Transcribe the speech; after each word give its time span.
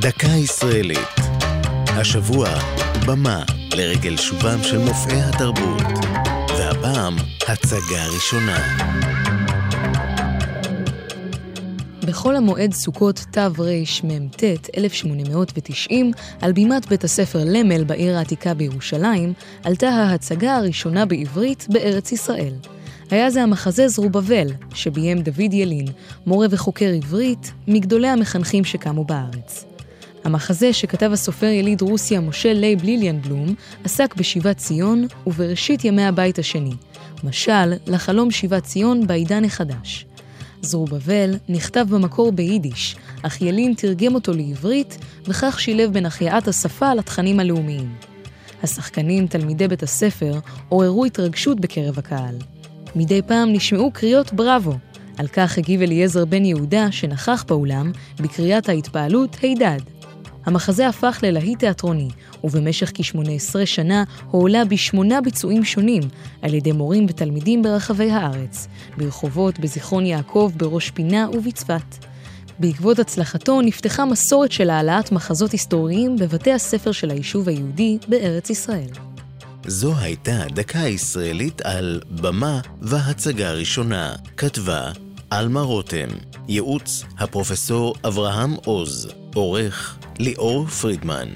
דקה 0.00 0.26
ישראלית. 0.26 1.16
השבוע, 1.88 2.48
במה 3.06 3.42
לרגל 3.74 4.16
שובם 4.16 4.62
של 4.62 4.78
מופעי 4.78 5.20
התרבות. 5.22 5.82
והפעם, 6.58 7.16
הצגה 7.48 8.06
ראשונה. 8.14 8.58
בחול 12.06 12.36
המועד 12.36 12.72
סוכות 12.72 13.24
תרמ"ט 13.30 14.44
1890, 14.76 16.12
על 16.40 16.52
בימת 16.52 16.86
בית 16.86 17.04
הספר 17.04 17.38
למל 17.44 17.84
בעיר 17.84 18.16
העתיקה 18.16 18.54
בירושלים, 18.54 19.32
עלתה 19.64 19.88
ההצגה 19.88 20.56
הראשונה 20.56 21.06
בעברית 21.06 21.66
בארץ 21.68 22.12
ישראל. 22.12 22.54
היה 23.10 23.30
זה 23.30 23.42
המחזה 23.42 23.88
זרובבל, 23.88 24.48
שביים 24.74 25.22
דוד 25.22 25.52
ילין, 25.52 25.86
מורה 26.26 26.46
וחוקר 26.50 26.90
עברית, 26.96 27.52
מגדולי 27.68 28.08
המחנכים 28.08 28.64
שקמו 28.64 29.04
בארץ. 29.04 29.69
המחזה 30.24 30.72
שכתב 30.72 31.10
הסופר 31.12 31.46
יליד 31.46 31.80
רוסיה 31.80 32.20
משה 32.20 32.52
לייב 32.52 32.84
ליליאנבלום 32.84 33.54
עסק 33.84 34.14
בשיבת 34.16 34.56
ציון 34.56 35.06
ובראשית 35.26 35.84
ימי 35.84 36.04
הבית 36.04 36.38
השני, 36.38 36.72
משל 37.24 37.72
לחלום 37.86 38.30
שיבת 38.30 38.64
ציון 38.64 39.06
בעידן 39.06 39.44
החדש. 39.44 40.06
זרובבל 40.62 41.34
נכתב 41.48 41.86
במקור 41.90 42.32
ביידיש, 42.32 42.96
אך 43.22 43.42
ילין 43.42 43.74
תרגם 43.74 44.14
אותו 44.14 44.32
לעברית, 44.32 44.98
וכך 45.26 45.60
שילב 45.60 45.92
בין 45.92 46.06
החייאת 46.06 46.48
השפה 46.48 46.94
לתכנים 46.94 47.40
הלאומיים. 47.40 47.94
השחקנים, 48.62 49.26
תלמידי 49.26 49.68
בית 49.68 49.82
הספר, 49.82 50.38
עוררו 50.68 51.04
התרגשות 51.04 51.60
בקרב 51.60 51.98
הקהל. 51.98 52.34
מדי 52.96 53.22
פעם 53.22 53.52
נשמעו 53.52 53.90
קריאות 53.92 54.32
בראבו. 54.32 54.74
על 55.18 55.26
כך 55.26 55.58
הגיב 55.58 55.82
אליעזר 55.82 56.24
בן 56.24 56.44
יהודה, 56.44 56.92
שנכח 56.92 57.44
באולם, 57.48 57.92
בקריאת 58.20 58.68
ההתפעלות 58.68 59.36
הידד. 59.42 59.80
המחזה 60.46 60.88
הפך 60.88 61.18
ללהיט 61.22 61.58
תיאטרוני, 61.58 62.08
ובמשך 62.44 62.92
כ-18 62.94 63.66
שנה 63.66 64.04
הועלה 64.30 64.64
בשמונה 64.64 65.20
ביצועים 65.20 65.64
שונים 65.64 66.02
על 66.42 66.54
ידי 66.54 66.72
מורים 66.72 67.06
ותלמידים 67.08 67.62
ברחבי 67.62 68.10
הארץ, 68.10 68.68
ברחובות, 68.96 69.58
בזיכרון 69.58 70.06
יעקב, 70.06 70.52
בראש 70.56 70.90
פינה 70.90 71.30
ובצפת. 71.32 72.04
בעקבות 72.58 72.98
הצלחתו 72.98 73.60
נפתחה 73.60 74.04
מסורת 74.04 74.52
של 74.52 74.70
העלאת 74.70 75.12
מחזות 75.12 75.52
היסטוריים 75.52 76.16
בבתי 76.16 76.52
הספר 76.52 76.92
של 76.92 77.10
היישוב 77.10 77.48
היהודי 77.48 77.98
בארץ 78.08 78.50
ישראל. 78.50 78.90
זו 79.66 79.94
הייתה 79.98 80.44
דקה 80.54 80.78
ישראלית 80.78 81.60
על 81.60 82.00
במה 82.10 82.60
והצגה 82.80 83.52
ראשונה. 83.52 84.14
כתבה 84.36 84.90
עלמה 85.30 85.60
רותם, 85.60 86.08
ייעוץ 86.48 87.04
הפרופסור 87.18 87.94
אברהם 88.06 88.54
עוז, 88.64 89.08
עורך 89.34 89.98
ליאור 90.18 90.66
פרידמן. 90.66 91.28